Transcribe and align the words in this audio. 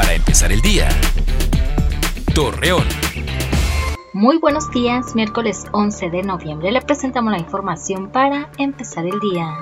Para 0.00 0.14
empezar 0.14 0.50
el 0.50 0.62
día. 0.62 0.88
Torreón. 2.34 2.86
Muy 4.14 4.38
buenos 4.38 4.70
días, 4.70 5.14
miércoles 5.14 5.66
11 5.72 6.08
de 6.08 6.22
noviembre 6.22 6.72
le 6.72 6.80
presentamos 6.80 7.30
la 7.30 7.38
información 7.38 8.08
para 8.10 8.50
empezar 8.56 9.04
el 9.04 9.20
día. 9.20 9.58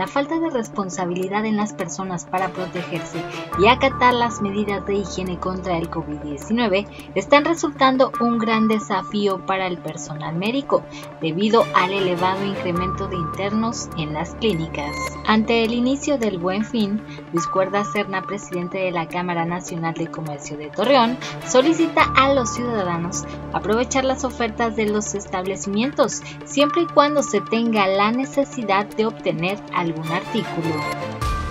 La 0.00 0.06
falta 0.06 0.40
de 0.40 0.48
responsabilidad 0.48 1.44
en 1.44 1.58
las 1.58 1.74
personas 1.74 2.24
para 2.24 2.48
protegerse 2.48 3.22
y 3.58 3.66
acatar 3.66 4.14
las 4.14 4.40
medidas 4.40 4.86
de 4.86 4.94
higiene 4.94 5.38
contra 5.38 5.76
el 5.76 5.90
COVID-19 5.90 6.86
están 7.14 7.44
resultando 7.44 8.10
un 8.18 8.38
gran 8.38 8.66
desafío 8.66 9.44
para 9.44 9.66
el 9.66 9.76
personal 9.76 10.34
médico 10.34 10.82
debido 11.20 11.66
al 11.74 11.92
elevado 11.92 12.42
incremento 12.46 13.08
de 13.08 13.16
internos 13.16 13.90
en 13.98 14.14
las 14.14 14.34
clínicas. 14.36 14.96
Ante 15.26 15.64
el 15.64 15.74
inicio 15.74 16.16
del 16.16 16.38
Buen 16.38 16.64
Fin, 16.64 17.02
Luis 17.34 17.46
Cuerda 17.46 17.84
Serna, 17.84 18.22
presidente 18.22 18.78
de 18.78 18.92
la 18.92 19.06
Cámara 19.06 19.44
Nacional 19.44 19.92
de 19.92 20.10
Comercio 20.10 20.56
de 20.56 20.70
Torreón, 20.70 21.18
solicita 21.46 22.10
a 22.16 22.32
los 22.32 22.54
ciudadanos 22.54 23.24
aprovechar 23.52 24.04
las 24.04 24.24
ofertas 24.24 24.76
de 24.76 24.86
los 24.86 25.14
establecimientos 25.14 26.22
siempre 26.46 26.82
y 26.82 26.86
cuando 26.86 27.22
se 27.22 27.42
tenga 27.42 27.86
la 27.86 28.12
necesidad 28.12 28.86
de 28.86 29.04
obtener 29.04 29.58
algún 29.90 30.10
artículo. 30.12 30.74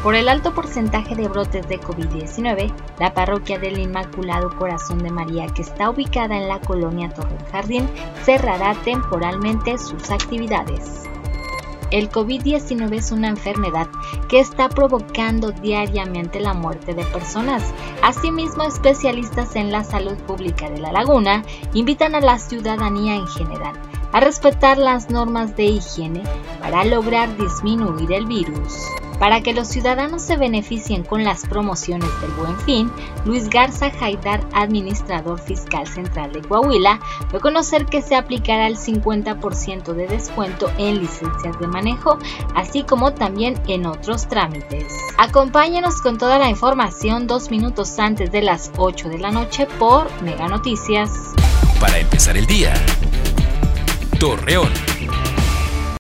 Por 0.04 0.16
el 0.16 0.30
alto 0.30 0.54
porcentaje 0.54 1.14
de 1.14 1.28
brotes 1.28 1.68
de 1.68 1.80
COVID-19, 1.80 2.72
la 3.00 3.14
parroquia 3.14 3.60
del 3.60 3.80
Inmaculado 3.80 4.50
Corazón 4.56 5.00
de 5.00 5.12
María, 5.12 5.48
que 5.48 5.62
está 5.62 5.90
ubicada 5.90 6.38
en 6.38 6.48
la 6.48 6.62
colonia 6.62 7.10
Torre 7.10 7.38
Jardín, 7.52 7.90
cerrará 8.24 8.76
temporalmente 8.86 9.78
sus 9.78 10.10
actividades. 10.10 11.04
El 11.92 12.10
COVID-19 12.10 12.94
es 12.94 13.12
una 13.12 13.30
enfermedad 13.30 13.88
que 14.30 14.40
está 14.40 14.70
provocando 14.70 15.52
diariamente 15.52 16.40
la 16.40 16.54
muerte 16.54 16.94
de 16.94 17.04
personas. 17.06 17.74
Asimismo, 18.04 18.64
especialistas 18.64 19.56
en 19.56 19.72
la 19.72 19.84
salud 19.84 20.16
pública 20.28 20.70
de 20.70 20.80
la 20.80 20.92
laguna 20.92 21.44
invitan 21.74 22.16
a 22.16 22.22
la 22.22 22.38
ciudadanía 22.38 23.16
en 23.16 23.28
general 23.28 23.89
a 24.12 24.20
respetar 24.20 24.78
las 24.78 25.10
normas 25.10 25.56
de 25.56 25.66
higiene 25.66 26.24
para 26.60 26.84
lograr 26.86 27.36
disminuir 27.38 28.12
el 28.12 28.26
virus. 28.26 28.74
Para 29.20 29.42
que 29.42 29.54
los 29.54 29.68
ciudadanos 29.68 30.22
se 30.22 30.38
beneficien 30.38 31.04
con 31.04 31.26
las 31.26 31.46
promociones 31.46 32.10
del 32.22 32.32
Buen 32.32 32.58
Fin, 32.62 32.90
Luis 33.26 33.50
Garza 33.50 33.92
Haidar, 34.00 34.42
administrador 34.54 35.40
fiscal 35.40 35.86
central 35.88 36.32
de 36.32 36.42
Coahuila, 36.42 37.02
dio 37.30 37.40
a 37.40 37.42
conocer 37.42 37.86
que 37.86 38.02
se 38.02 38.16
aplicará 38.16 38.68
el 38.68 38.78
50% 38.78 39.94
de 39.94 40.08
descuento 40.08 40.72
en 40.78 41.02
licencias 41.02 41.60
de 41.60 41.68
manejo, 41.68 42.18
así 42.56 42.84
como 42.84 43.14
también 43.14 43.62
en 43.68 43.86
otros 43.86 44.26
trámites. 44.30 44.94
Acompáñenos 45.18 46.02
con 46.02 46.18
toda 46.18 46.40
la 46.40 46.50
información 46.50 47.28
dos 47.28 47.52
minutos 47.52 48.00
antes 48.00 48.32
de 48.32 48.42
las 48.42 48.72
8 48.78 49.10
de 49.10 49.20
la 49.20 49.32
noche 49.32 49.68
por 49.78 50.10
Mega 50.22 50.48
Noticias. 50.48 51.12
Para 51.82 51.98
empezar 51.98 52.38
el 52.38 52.46
día. 52.46 52.74
Torreón. 54.20 54.99